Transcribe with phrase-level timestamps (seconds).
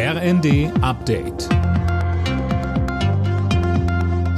[0.00, 1.48] RND Update.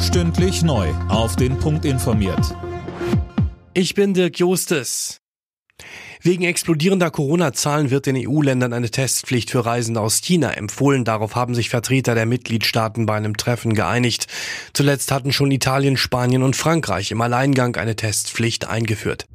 [0.01, 0.89] Stündlich neu.
[1.11, 2.57] Auf den Punkt informiert.
[3.75, 5.21] Ich bin Dirk Jostes.
[6.23, 11.05] Wegen explodierender Corona-Zahlen wird den EU-Ländern eine Testpflicht für Reisende aus China empfohlen.
[11.05, 14.29] Darauf haben sich Vertreter der Mitgliedstaaten bei einem Treffen geeinigt.
[14.73, 19.27] Zuletzt hatten schon Italien, Spanien und Frankreich im Alleingang eine Testpflicht eingeführt.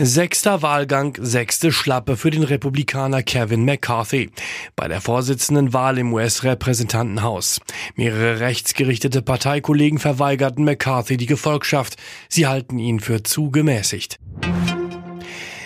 [0.00, 4.30] Sechster Wahlgang, sechste Schlappe für den Republikaner Kevin McCarthy
[4.76, 7.60] bei der Vorsitzenden Wahl im US-Repräsentantenhaus.
[7.96, 11.96] Mehrere rechtsgerichtete Parteikollegen verweigerten McCarthy die Gefolgschaft.
[12.28, 14.20] Sie halten ihn für zu gemäßigt.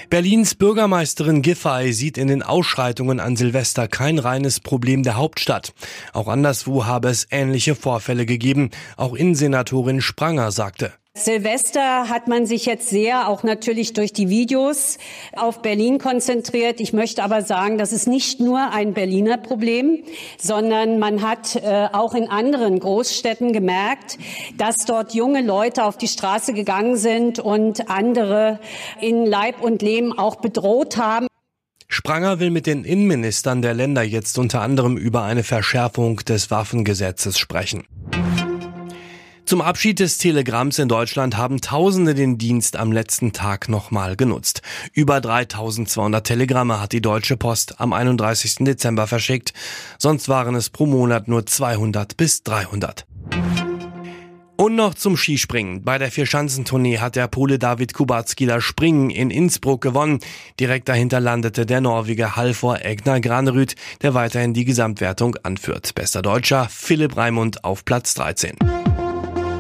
[0.09, 5.75] Berlins Bürgermeisterin Giffey sieht in den Ausschreitungen an Silvester kein reines Problem der Hauptstadt.
[6.15, 8.71] Auch anderswo habe es ähnliche Vorfälle gegeben.
[8.97, 10.95] Auch Innensenatorin Spranger sagte.
[11.15, 14.97] Silvester hat man sich jetzt sehr, auch natürlich durch die Videos,
[15.37, 16.81] auf Berlin konzentriert.
[16.81, 20.05] Ich möchte aber sagen, das ist nicht nur ein Berliner Problem,
[20.39, 24.19] sondern man hat äh, auch in anderen Großstädten gemerkt,
[24.57, 28.59] dass dort junge Leute auf die Straße gegangen sind und andere
[29.01, 31.27] in Leib und Leben auch bedroht haben.
[31.89, 37.39] Spranger will mit den Innenministern der Länder jetzt unter anderem über eine Verschärfung des Waffengesetzes
[37.39, 37.85] sprechen.
[39.53, 44.63] Zum Abschied des Telegramms in Deutschland haben Tausende den Dienst am letzten Tag nochmal genutzt.
[44.95, 48.65] Über 3200 Telegramme hat die Deutsche Post am 31.
[48.65, 49.53] Dezember verschickt.
[49.99, 53.05] Sonst waren es pro Monat nur 200 bis 300.
[54.57, 55.85] Und noch zum Skispringen.
[55.85, 60.21] Bei der Vierschanzentournee hat der Pole David Kubacki das Springen in Innsbruck gewonnen.
[60.61, 65.95] Direkt dahinter landete der Norweger Halvor Egner Granerüt, der weiterhin die Gesamtwertung anführt.
[65.95, 68.57] Bester Deutscher Philipp Raimund auf Platz 13.